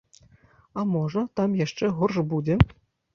А 0.79 0.85
можа, 0.93 1.21
там 1.39 1.53
яшчэ 1.65 1.91
горш 1.99 2.17
будзе? 2.33 2.57